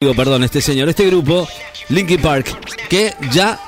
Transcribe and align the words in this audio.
perdón, 0.00 0.44
este 0.44 0.62
señor, 0.62 0.88
este 0.88 1.04
grupo, 1.04 1.46
Linkin 1.90 2.22
Park, 2.22 2.56
que 2.88 3.12
ya 3.32 3.60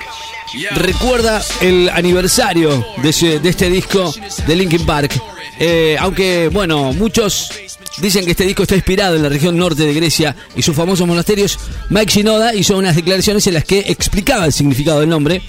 recuerda 0.71 1.43
el 1.61 1.89
aniversario 1.89 2.83
de 3.03 3.09
este 3.47 3.69
disco 3.69 4.11
de 4.47 4.55
Linkin 4.55 4.83
Park. 4.83 5.21
Eh, 5.59 5.95
aunque, 5.99 6.47
bueno, 6.47 6.91
muchos 6.91 7.51
dicen 7.99 8.25
que 8.25 8.31
este 8.31 8.45
disco 8.45 8.63
está 8.63 8.73
inspirado 8.73 9.15
en 9.15 9.21
la 9.21 9.29
región 9.29 9.55
norte 9.55 9.85
de 9.85 9.93
Grecia 9.93 10.35
y 10.55 10.63
sus 10.63 10.75
famosos 10.75 11.07
monasterios, 11.07 11.59
Mike 11.89 12.11
Shinoda 12.11 12.55
hizo 12.55 12.79
unas 12.79 12.95
declaraciones 12.95 13.45
en 13.45 13.53
las 13.53 13.63
que 13.63 13.81
explicaba 13.81 14.45
el 14.45 14.53
significado 14.53 15.01
del 15.01 15.09
nombre 15.09 15.39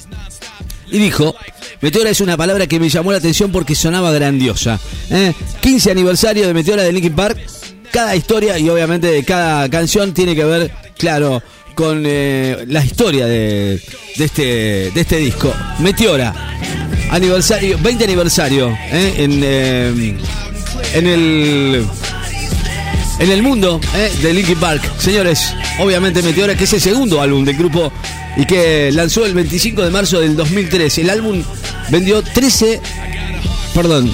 y 0.90 0.98
dijo, 0.98 1.34
Meteora 1.80 2.10
es 2.10 2.20
una 2.20 2.36
palabra 2.36 2.66
que 2.66 2.78
me 2.78 2.90
llamó 2.90 3.10
la 3.10 3.16
atención 3.16 3.50
porque 3.50 3.74
sonaba 3.74 4.12
grandiosa. 4.12 4.78
¿eh? 5.08 5.32
15 5.62 5.90
aniversario 5.90 6.46
de 6.46 6.52
Meteora 6.52 6.82
de 6.82 6.92
Linkin 6.92 7.14
Park. 7.14 7.38
Cada 7.94 8.16
historia 8.16 8.58
y 8.58 8.68
obviamente 8.68 9.22
cada 9.22 9.68
canción 9.68 10.12
tiene 10.12 10.34
que 10.34 10.44
ver, 10.44 10.72
claro, 10.98 11.40
con 11.76 12.02
eh, 12.04 12.64
la 12.66 12.84
historia 12.84 13.24
de, 13.26 13.80
este, 14.16 14.88
este 14.88 15.18
disco. 15.18 15.54
Meteora, 15.78 16.34
aniversario, 17.12 17.78
20 17.80 18.02
aniversario 18.02 18.76
¿eh? 18.90 19.14
en, 19.18 19.40
eh, 19.44 20.18
en 20.92 21.06
el 21.06 21.86
en 23.20 23.30
el 23.30 23.42
mundo 23.44 23.80
¿eh? 23.94 24.10
de 24.20 24.34
Linkin 24.34 24.58
Park. 24.58 24.82
Señores, 24.98 25.54
obviamente 25.78 26.20
Meteora, 26.20 26.56
que 26.56 26.64
es 26.64 26.72
el 26.72 26.80
segundo 26.80 27.20
álbum 27.20 27.44
del 27.44 27.56
grupo 27.56 27.92
y 28.36 28.44
que 28.44 28.90
lanzó 28.90 29.24
el 29.24 29.34
25 29.34 29.82
de 29.82 29.90
marzo 29.92 30.18
del 30.18 30.34
2003. 30.34 30.98
El 30.98 31.10
álbum 31.10 31.44
vendió 31.90 32.22
13, 32.22 32.80
perdón, 33.72 34.12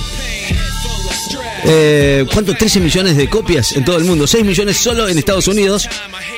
eh, 1.64 2.26
¿cuánto? 2.32 2.54
13 2.54 2.80
millones 2.80 3.16
de 3.16 3.28
copias 3.28 3.72
en 3.72 3.84
todo 3.84 3.96
el 3.96 4.04
mundo, 4.04 4.26
6 4.26 4.44
millones 4.44 4.76
solo 4.76 5.08
en 5.08 5.18
Estados 5.18 5.48
Unidos. 5.48 5.88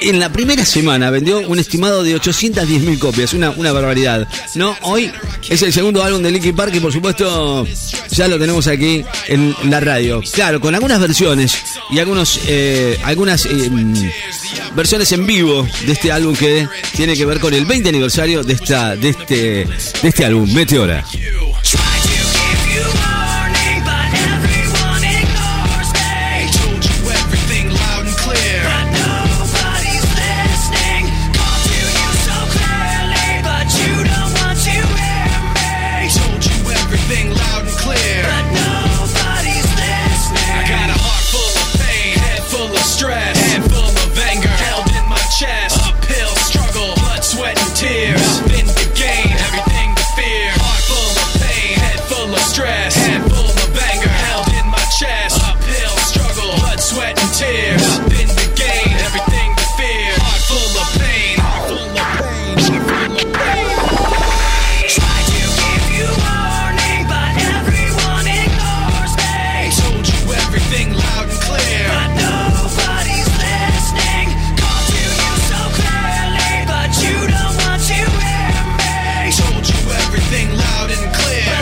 En 0.00 0.18
la 0.18 0.32
primera 0.32 0.64
semana 0.64 1.10
vendió 1.10 1.40
un 1.40 1.58
estimado 1.58 2.02
de 2.02 2.14
810 2.14 2.82
mil 2.82 2.98
copias, 2.98 3.32
una, 3.32 3.50
una 3.50 3.72
barbaridad. 3.72 4.28
No, 4.54 4.76
hoy 4.82 5.10
es 5.48 5.62
el 5.62 5.72
segundo 5.72 6.02
álbum 6.02 6.22
de 6.22 6.30
Linkin 6.30 6.56
Park 6.56 6.74
y 6.74 6.80
por 6.80 6.92
supuesto 6.92 7.66
ya 8.10 8.28
lo 8.28 8.38
tenemos 8.38 8.66
aquí 8.66 9.04
en 9.28 9.54
la 9.70 9.80
radio. 9.80 10.22
Claro, 10.32 10.60
con 10.60 10.74
algunas 10.74 11.00
versiones 11.00 11.58
y 11.90 11.98
algunos, 11.98 12.40
eh, 12.46 12.98
algunas 13.04 13.46
eh, 13.46 13.70
mm, 13.70 14.74
versiones 14.74 15.12
en 15.12 15.26
vivo 15.26 15.66
de 15.86 15.92
este 15.92 16.12
álbum 16.12 16.34
que 16.34 16.68
tiene 16.96 17.16
que 17.16 17.24
ver 17.24 17.40
con 17.40 17.54
el 17.54 17.64
20 17.64 17.88
aniversario 17.88 18.42
de 18.42 18.54
esta, 18.54 18.96
de 18.96 19.10
este, 19.10 19.34
de 19.34 20.08
este 20.08 20.24
álbum, 20.24 20.52
Meteora. 20.52 21.04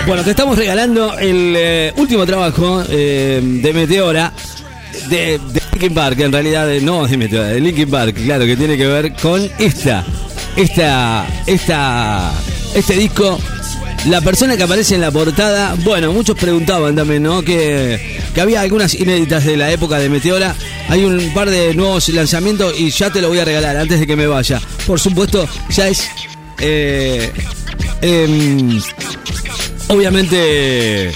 Bueno, 0.06 0.24
te 0.24 0.30
estamos 0.30 0.56
regalando 0.58 1.16
el 1.18 1.54
eh, 1.56 1.92
último 1.96 2.26
trabajo 2.26 2.82
eh, 2.88 3.40
de 3.42 3.72
Meteora, 3.72 4.32
de, 5.08 5.38
de 5.38 5.62
Linkin 5.72 5.94
Park, 5.94 6.18
en 6.20 6.32
realidad 6.32 6.66
de- 6.66 6.80
no 6.80 7.06
de 7.06 7.16
Meteora, 7.16 7.48
de 7.48 7.60
Linkin 7.60 7.88
Park, 7.88 8.16
claro, 8.24 8.44
que 8.44 8.56
tiene 8.56 8.76
que 8.76 8.86
ver 8.86 9.12
con 9.14 9.48
esta, 9.58 10.04
esta, 10.56 11.26
esta, 11.46 12.32
este 12.74 12.94
disco. 12.94 13.38
La 14.06 14.20
persona 14.22 14.56
que 14.56 14.62
aparece 14.62 14.94
en 14.94 15.02
la 15.02 15.10
portada, 15.10 15.74
bueno, 15.84 16.10
muchos 16.12 16.36
preguntaban 16.36 16.96
también, 16.96 17.22
¿no? 17.22 17.42
Que, 17.42 18.18
que 18.34 18.40
había 18.40 18.62
algunas 18.62 18.94
inéditas 18.94 19.44
de 19.44 19.58
la 19.58 19.70
época 19.70 19.98
de 19.98 20.08
Meteora. 20.08 20.56
Hay 20.88 21.04
un 21.04 21.32
par 21.34 21.50
de 21.50 21.74
nuevos 21.74 22.08
lanzamientos 22.08 22.74
y 22.80 22.90
ya 22.90 23.10
te 23.10 23.20
lo 23.20 23.28
voy 23.28 23.38
a 23.40 23.44
regalar 23.44 23.76
antes 23.76 24.00
de 24.00 24.06
que 24.06 24.16
me 24.16 24.26
vaya. 24.26 24.58
Por 24.86 24.98
supuesto, 24.98 25.46
ya 25.68 25.86
es 25.88 26.08
eh, 26.60 27.30
em, 28.00 28.80
obviamente 29.90 31.12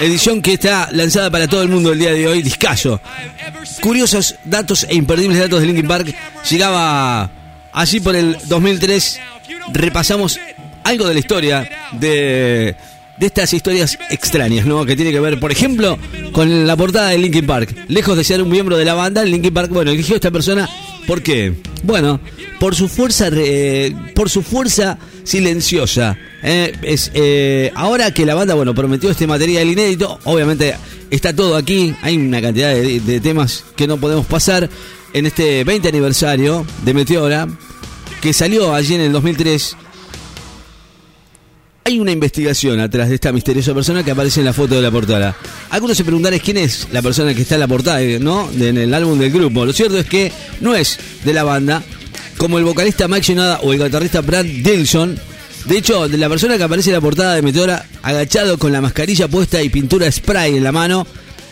edición 0.00 0.42
que 0.42 0.54
está 0.54 0.90
lanzada 0.92 1.30
para 1.30 1.48
todo 1.48 1.62
el 1.62 1.68
mundo 1.68 1.92
el 1.92 1.98
día 1.98 2.12
de 2.12 2.28
hoy, 2.28 2.42
Discayo. 2.42 3.00
Curiosos 3.80 4.36
datos 4.44 4.86
e 4.88 4.94
imperdibles 4.94 5.38
datos 5.38 5.60
de 5.60 5.66
Linkin 5.66 5.88
Park. 5.88 6.14
Llegaba 6.48 7.30
allí 7.72 8.00
por 8.00 8.14
el 8.14 8.36
2003. 8.44 9.20
Repasamos 9.72 10.38
algo 10.84 11.08
de 11.08 11.14
la 11.14 11.20
historia 11.20 11.68
de, 11.92 12.76
de 13.16 13.26
estas 13.26 13.52
historias 13.52 13.98
extrañas, 14.10 14.66
¿no? 14.66 14.84
Que 14.84 14.94
tiene 14.94 15.10
que 15.10 15.20
ver, 15.20 15.40
por 15.40 15.50
ejemplo, 15.50 15.98
con 16.32 16.66
la 16.66 16.76
portada 16.76 17.10
de 17.10 17.18
Linkin 17.18 17.46
Park. 17.46 17.74
Lejos 17.88 18.16
de 18.16 18.24
ser 18.24 18.42
un 18.42 18.50
miembro 18.50 18.76
de 18.76 18.84
la 18.84 18.94
banda, 18.94 19.24
Linkin 19.24 19.54
Park, 19.54 19.70
bueno, 19.70 19.90
eligió 19.90 20.14
a 20.14 20.16
esta 20.16 20.30
persona. 20.30 20.68
¿Por 21.06 21.22
qué? 21.22 21.54
Bueno, 21.82 22.20
por 22.58 22.74
su 22.74 22.88
fuerza, 22.88 23.30
re- 23.30 23.94
por 24.14 24.28
su 24.28 24.42
fuerza 24.42 24.98
silenciosa. 25.24 26.16
¿eh? 26.42 26.72
eh, 27.14 27.72
ahora 27.74 28.12
que 28.12 28.26
la 28.26 28.34
banda, 28.34 28.54
bueno, 28.54 28.74
prometió 28.74 29.10
este 29.10 29.26
material 29.26 29.68
inédito, 29.68 30.18
obviamente 30.24 30.74
está 31.10 31.34
todo 31.34 31.56
aquí. 31.56 31.94
Hay 32.02 32.16
una 32.16 32.40
cantidad 32.42 32.74
de, 32.74 33.00
de 33.00 33.20
temas 33.20 33.64
que 33.76 33.86
no 33.86 33.98
podemos 33.98 34.26
pasar 34.26 34.68
en 35.12 35.26
este 35.26 35.62
20 35.64 35.88
aniversario 35.88 36.66
de 36.84 36.94
Meteora, 36.94 37.46
que 38.20 38.32
salió 38.32 38.74
allí 38.74 38.94
en 38.94 39.02
el 39.02 39.12
2003. 39.12 39.76
Hay 41.86 42.00
una 42.00 42.10
investigación 42.10 42.80
atrás 42.80 43.08
de 43.10 43.14
esta 43.14 43.30
misteriosa 43.30 43.72
persona 43.72 44.02
que 44.02 44.10
aparece 44.10 44.40
en 44.40 44.46
la 44.46 44.52
foto 44.52 44.74
de 44.74 44.82
la 44.82 44.90
portada. 44.90 45.36
Algunos 45.70 45.96
se 45.96 46.02
preguntarán 46.02 46.40
quién 46.40 46.56
es 46.56 46.88
la 46.90 47.00
persona 47.00 47.32
que 47.32 47.42
está 47.42 47.54
en 47.54 47.60
la 47.60 47.68
portada, 47.68 48.00
¿no? 48.18 48.50
En 48.58 48.76
el 48.76 48.92
álbum 48.92 49.16
del 49.16 49.30
grupo. 49.30 49.64
Lo 49.64 49.72
cierto 49.72 49.96
es 49.96 50.04
que 50.04 50.32
no 50.60 50.74
es 50.74 50.98
de 51.24 51.32
la 51.32 51.44
banda, 51.44 51.84
como 52.38 52.58
el 52.58 52.64
vocalista 52.64 53.06
Mike 53.06 53.26
Shinoda 53.26 53.60
o 53.62 53.72
el 53.72 53.80
guitarrista 53.80 54.20
Brad 54.20 54.44
Dilson. 54.44 55.16
De 55.66 55.78
hecho, 55.78 56.08
de 56.08 56.18
la 56.18 56.28
persona 56.28 56.56
que 56.56 56.64
aparece 56.64 56.90
en 56.90 56.94
la 56.94 57.00
portada 57.00 57.36
de 57.36 57.42
Meteora, 57.42 57.86
agachado 58.02 58.58
con 58.58 58.72
la 58.72 58.80
mascarilla 58.80 59.28
puesta 59.28 59.62
y 59.62 59.68
pintura 59.68 60.10
spray 60.10 60.56
en 60.56 60.64
la 60.64 60.72
mano, 60.72 61.06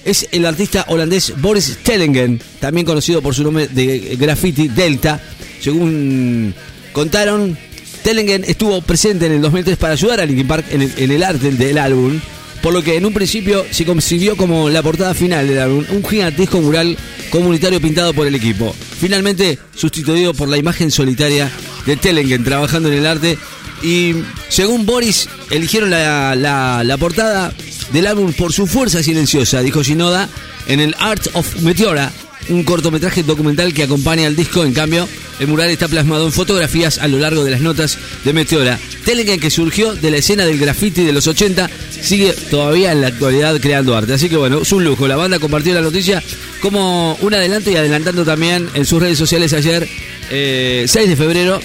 es 0.04 0.26
el 0.32 0.46
artista 0.46 0.84
holandés 0.88 1.32
Boris 1.40 1.78
Tellingen, 1.84 2.42
también 2.58 2.84
conocido 2.84 3.22
por 3.22 3.36
su 3.36 3.44
nombre 3.44 3.68
de 3.68 4.16
graffiti 4.18 4.66
Delta. 4.66 5.22
Según 5.60 6.52
contaron, 6.92 7.56
Tellingen 8.04 8.44
estuvo 8.44 8.80
presente 8.82 9.26
en 9.26 9.32
el 9.32 9.40
2003 9.42 9.76
para 9.78 9.94
ayudar 9.94 10.20
a 10.20 10.26
Linkin 10.26 10.46
Park 10.46 10.66
en 10.70 11.10
el, 11.10 11.22
arte 11.24 11.50
del 11.50 11.78
álbum, 11.78 12.20
por 12.62 12.72
lo 12.72 12.82
que 12.82 12.96
en 12.96 13.06
un 13.06 13.12
principio 13.14 13.64
se 13.70 13.84
concibió 13.84 14.36
como 14.36 14.68
la 14.70 14.82
portada 14.82 15.14
final 15.14 15.48
del 15.48 15.58
álbum, 15.58 15.84
un 15.90 16.04
gigantesco 16.04 16.60
mural 16.60 16.96
comunitario 17.30 17.80
pintado 17.80 18.12
por 18.14 18.26
el 18.26 18.34
equipo. 18.34 18.74
Finalmente 19.00 19.58
sustituido 19.74 20.34
por 20.34 20.48
la 20.48 20.58
imagen 20.58 20.90
solitaria 20.90 21.50
de 21.86 21.96
Tellingen 21.96 22.44
trabajando 22.44 22.88
en 22.92 22.98
el 22.98 23.06
arte 23.06 23.38
y 23.82 24.14
según 24.48 24.86
Boris 24.86 25.28
eligieron 25.50 25.90
la, 25.90 26.36
la- 26.36 26.84
la 26.84 26.96
portada 26.98 27.52
del 27.92 28.06
álbum 28.06 28.32
por 28.34 28.52
su 28.52 28.66
fuerza 28.66 29.02
silenciosa, 29.02 29.60
dijo 29.62 29.82
Shinoda, 29.82 30.28
en 30.68 30.80
el 30.80 30.94
Art 30.98 31.26
of 31.34 31.60
Meteora, 31.62 32.12
un 32.48 32.64
cortometraje 32.64 33.22
documental 33.22 33.72
que 33.72 33.84
acompaña 33.84 34.26
al 34.26 34.36
disco. 34.36 34.64
En 34.64 34.72
cambio, 34.72 35.08
el 35.40 35.48
mural 35.48 35.70
está 35.70 35.88
plasmado 35.88 36.26
en 36.26 36.32
fotografías 36.32 36.98
a 36.98 37.08
lo 37.08 37.18
largo 37.18 37.44
de 37.44 37.50
las 37.50 37.60
notas 37.60 37.98
de 38.24 38.32
Meteora. 38.32 38.78
Tellingen, 39.04 39.40
que 39.40 39.50
surgió 39.50 39.94
de 39.94 40.10
la 40.10 40.18
escena 40.18 40.44
del 40.46 40.58
graffiti 40.58 41.04
de 41.04 41.12
los 41.12 41.26
80, 41.26 41.68
sigue 42.00 42.32
todavía 42.50 42.92
en 42.92 43.00
la 43.00 43.08
actualidad 43.08 43.60
creando 43.60 43.96
arte. 43.96 44.14
Así 44.14 44.28
que 44.28 44.36
bueno, 44.36 44.62
es 44.62 44.72
un 44.72 44.84
lujo. 44.84 45.08
La 45.08 45.16
banda 45.16 45.38
compartió 45.38 45.74
la 45.74 45.80
noticia 45.80 46.22
como 46.60 47.14
un 47.20 47.34
adelanto 47.34 47.70
y 47.70 47.76
adelantando 47.76 48.24
también 48.24 48.68
en 48.74 48.84
sus 48.84 49.00
redes 49.00 49.18
sociales 49.18 49.52
ayer, 49.52 49.88
eh, 50.30 50.84
6 50.86 51.08
de 51.08 51.16
febrero, 51.16 51.60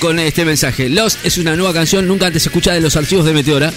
con 0.00 0.18
este 0.18 0.44
mensaje. 0.44 0.88
Lost 0.88 1.24
es 1.24 1.38
una 1.38 1.56
nueva 1.56 1.72
canción 1.72 2.06
nunca 2.06 2.26
antes 2.26 2.44
escuchada 2.46 2.74
de 2.74 2.82
los 2.82 2.96
archivos 2.96 3.24
de 3.24 3.32
Meteora. 3.32 3.72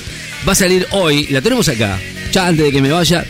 Va 0.47 0.53
a 0.53 0.55
salir 0.55 0.87
hoy, 0.91 1.27
la 1.27 1.41
tenemos 1.41 1.67
acá. 1.67 1.99
Ya 2.31 2.47
antes 2.47 2.65
de 2.65 2.71
que 2.71 2.81
me 2.81 2.91
vaya, 2.91 3.25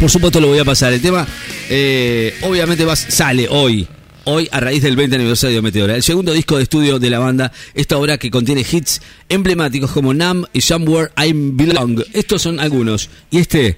por 0.00 0.10
supuesto 0.10 0.40
lo 0.40 0.48
voy 0.48 0.58
a 0.58 0.64
pasar. 0.64 0.92
El 0.92 1.02
tema, 1.02 1.26
eh, 1.68 2.34
obviamente, 2.42 2.84
va, 2.84 2.96
sale 2.96 3.46
hoy. 3.48 3.86
hoy 4.24 4.48
a 4.50 4.60
raíz 4.60 4.82
del 4.82 4.96
20 4.96 5.16
aniversario 5.16 5.56
de 5.56 5.62
Meteora. 5.62 5.94
El 5.94 6.02
segundo 6.02 6.32
disco 6.32 6.56
de 6.56 6.62
estudio 6.62 6.98
de 6.98 7.10
la 7.10 7.18
banda, 7.18 7.52
esta 7.74 7.98
obra 7.98 8.16
que 8.16 8.30
contiene 8.30 8.62
hits 8.70 9.02
emblemáticos 9.28 9.90
como 9.90 10.14
Numb 10.14 10.46
y 10.52 10.62
Somewhere 10.62 11.10
I 11.16 11.32
Belong. 11.34 12.02
Estos 12.14 12.42
son 12.42 12.60
algunos. 12.60 13.10
Y 13.30 13.38
este, 13.38 13.76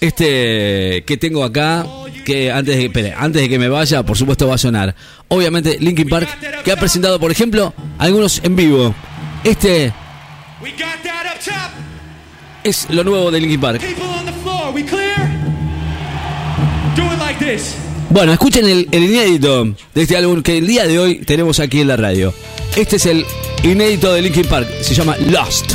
este 0.00 1.04
que 1.06 1.16
tengo 1.18 1.42
acá, 1.42 1.86
que 2.24 2.52
antes 2.52 2.76
de, 2.76 2.86
espere, 2.86 3.14
antes 3.16 3.40
de 3.40 3.48
que 3.48 3.58
me 3.58 3.68
vaya, 3.68 4.04
por 4.04 4.16
supuesto 4.16 4.46
va 4.46 4.56
a 4.56 4.58
sonar. 4.58 4.94
Obviamente 5.28 5.78
Linkin 5.80 6.08
Park, 6.08 6.28
que 6.64 6.72
ha 6.72 6.76
presentado, 6.76 7.18
por 7.18 7.30
ejemplo, 7.30 7.72
algunos 7.98 8.40
en 8.44 8.56
vivo. 8.56 8.94
Este 9.42 9.92
es 12.62 12.90
lo 12.90 13.04
nuevo 13.04 13.30
de 13.30 13.40
Linkin 13.40 13.60
Park. 13.60 13.82
Bueno, 18.10 18.32
escuchen 18.32 18.66
el, 18.66 18.88
el 18.90 19.04
inédito 19.04 19.64
de 19.94 20.02
este 20.02 20.16
álbum 20.16 20.42
que 20.42 20.58
el 20.58 20.66
día 20.66 20.86
de 20.86 20.98
hoy 20.98 21.18
tenemos 21.24 21.60
aquí 21.60 21.80
en 21.80 21.88
la 21.88 21.96
radio. 21.96 22.34
Este 22.76 22.96
es 22.96 23.06
el 23.06 23.24
inédito 23.62 24.12
de 24.12 24.22
Linkin 24.22 24.44
Park, 24.46 24.68
se 24.82 24.94
llama 24.94 25.16
Lost. 25.18 25.72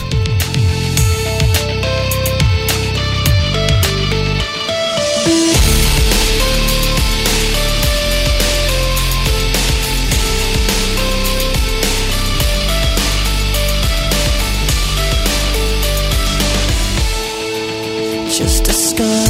Just 18.30 18.68
a 18.70 18.74
scar 18.74 19.27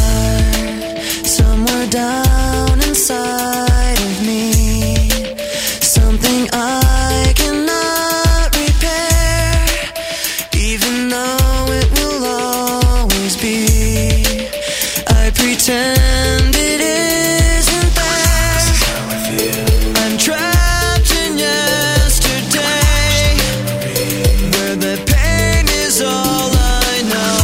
pretend 15.48 16.56
it 16.58 16.82
isn't 16.82 17.96
there. 17.96 18.60
I'm 19.96 20.18
trapped 20.18 21.12
in 21.24 21.38
yesterday, 21.38 22.68
where 24.52 24.76
the 24.76 24.96
pain 25.06 25.66
is 25.86 26.02
all 26.02 26.52
I 26.52 27.02
know 27.14 27.38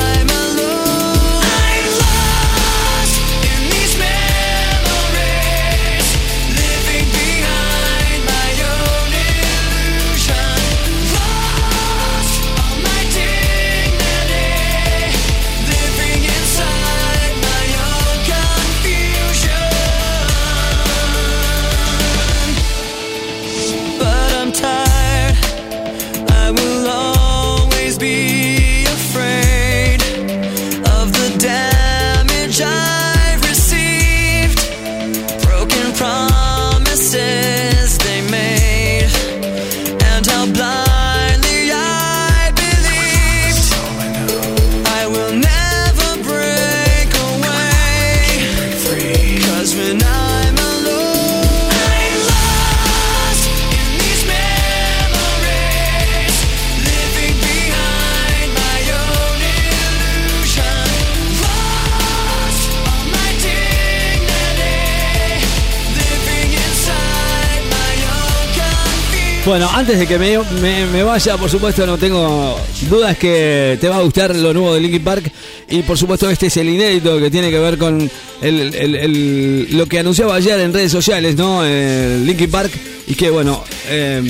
Bueno, 69.47 69.69
antes 69.75 69.99
de 69.99 70.07
que 70.07 70.19
me, 70.19 71.03
vaya, 71.03 71.37
por 71.37 71.51
supuesto, 71.51 71.87
no 71.87 71.99
tengo 71.99 72.59
dudas 72.89 73.19
que 73.19 73.77
te 73.79 73.89
va 73.89 73.97
a 73.99 74.01
gustar 74.01 74.35
lo 74.35 74.55
nuevo 74.55 74.75
de 74.75 74.81
Linkin 74.81 75.05
Park. 75.05 75.31
Y 75.69 75.83
por 75.83 75.99
supuesto, 75.99 76.31
este 76.31 76.47
es 76.47 76.57
el 76.57 76.71
inédito 76.71 77.19
que 77.19 77.31
tiene 77.31 77.51
que 77.51 77.59
ver 77.59 77.77
con 77.77 78.11
el- 78.41 78.75
el- 78.75 78.95
el- 78.97 79.69
lo 79.77 79.85
que 79.87 79.99
anunciaba 79.99 80.37
ayer 80.37 80.59
en 80.61 80.73
redes 80.73 80.91
sociales, 80.91 81.37
¿no? 81.37 81.61
Eh, 81.63 82.23
Linkin 82.25 82.51
Park. 82.51 82.73
Y 83.07 83.15
que, 83.17 83.29
bueno, 83.29 83.63
eh, 83.89 84.23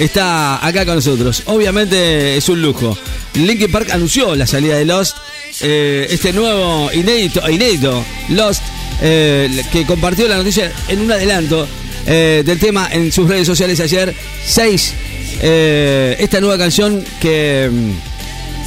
está 0.00 0.66
acá 0.66 0.84
con 0.84 0.96
nosotros. 0.96 1.44
Obviamente 1.46 2.36
es 2.36 2.48
un 2.48 2.60
lujo. 2.60 2.98
Linkin 3.34 3.70
Park 3.70 3.90
anunció 3.92 4.34
la 4.34 4.48
salida 4.48 4.76
de 4.76 4.84
Lost. 4.84 5.16
eh, 5.62 6.06
este 6.10 6.32
nuevo 6.32 6.90
inédito, 6.92 7.48
inédito 7.50 8.02
Lost, 8.30 8.62
eh, 9.02 9.62
que 9.72 9.84
compartió 9.84 10.26
la 10.26 10.38
noticia 10.38 10.72
en 10.88 11.00
un 11.02 11.12
adelanto 11.12 11.68
eh, 12.06 12.42
del 12.44 12.58
tema 12.58 12.88
en 12.90 13.12
sus 13.12 13.28
redes 13.28 13.46
sociales 13.46 13.80
ayer. 13.80 14.14
6. 14.46 14.94
esta 15.40 16.40
nueva 16.40 16.58
canción 16.58 17.04
que 17.20 17.70
mm, 17.72 17.90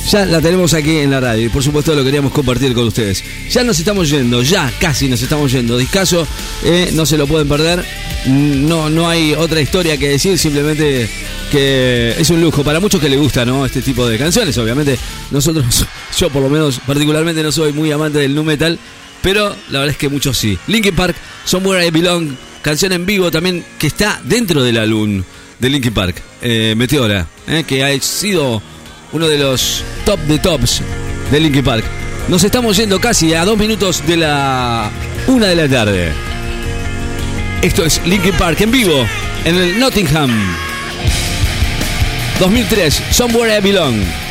ya 0.10 0.26
la 0.26 0.42
tenemos 0.42 0.74
aquí 0.74 0.98
en 0.98 1.12
la 1.12 1.20
radio 1.20 1.46
y 1.46 1.50
por 1.50 1.64
supuesto 1.64 1.96
lo 1.96 2.04
queríamos 2.04 2.32
compartir 2.32 2.74
con 2.74 2.88
ustedes. 2.88 3.24
Ya 3.50 3.64
nos 3.64 3.80
estamos 3.80 4.10
yendo, 4.10 4.42
ya 4.42 4.72
casi 4.80 5.08
nos 5.08 5.22
estamos 5.22 5.52
yendo. 5.52 5.78
Discaso, 5.78 6.28
eh, 6.64 6.92
no 6.94 7.06
se 7.06 7.18
lo 7.18 7.28
pueden 7.28 7.48
perder. 7.48 7.84
Mm, 8.26 8.68
No, 8.68 8.90
no 8.90 9.08
hay 9.08 9.34
otra 9.34 9.62
historia 9.62 9.98
que 9.98 10.10
decir, 10.10 10.38
simplemente 10.38 11.10
que 11.52 12.16
es 12.18 12.30
un 12.30 12.42
lujo 12.42 12.64
para 12.64 12.80
muchos 12.80 13.00
que 13.00 13.10
les 13.10 13.20
gusta, 13.20 13.46
¿no? 13.46 13.66
Este 13.66 13.82
tipo 13.82 14.08
de 14.08 14.18
canciones. 14.18 14.58
Obviamente, 14.58 14.98
nosotros, 15.32 15.86
yo 16.18 16.30
por 16.30 16.42
lo 16.42 16.50
menos 16.50 16.80
particularmente 16.86 17.42
no 17.44 17.52
soy 17.52 17.72
muy 17.74 17.92
amante 17.92 18.20
del 18.20 18.36
nu 18.36 18.44
metal, 18.44 18.78
pero 19.22 19.56
la 19.70 19.80
verdad 19.80 19.92
es 19.92 19.98
que 19.98 20.10
muchos 20.10 20.38
sí. 20.38 20.58
Linkin 20.68 20.96
Park, 20.96 21.16
Somewhere 21.46 21.86
I 21.86 21.92
Belong, 21.92 22.36
canción 22.63 22.93
en 22.93 23.05
vivo 23.05 23.29
también 23.29 23.63
que 23.77 23.88
está 23.88 24.20
dentro 24.24 24.63
del 24.63 24.77
álbum 24.77 25.22
de 25.60 25.70
Linkin 25.70 25.93
Park, 25.93 26.15
eh, 26.41 26.74
Meteora, 26.75 27.27
eh, 27.48 27.63
que 27.67 27.84
ha 27.84 28.00
sido 28.00 28.62
uno 29.12 29.27
de 29.27 29.38
los 29.38 29.84
top 30.05 30.20
de 30.22 30.39
tops 30.39 30.82
de 31.29 31.39
Linkin 31.39 31.63
Park. 31.63 31.84
Nos 32.29 32.43
estamos 32.43 32.77
yendo 32.77 33.00
casi 33.00 33.34
a 33.34 33.46
dos 33.46 33.58
minutos 33.58 34.08
de 34.08 34.17
la 34.17 34.89
una 35.27 35.48
de 35.48 35.55
la 35.55 35.67
tarde. 35.67 36.12
Esto 37.62 37.86
es 37.86 38.01
Linkin 38.05 38.34
Park 38.34 38.62
en 38.62 38.72
vivo 38.72 39.05
en 39.43 39.55
el 39.55 39.79
Nottingham. 39.79 40.32
2003, 42.39 43.03
Somewhere 43.12 43.58
I 43.58 43.62
Belong. 43.62 44.23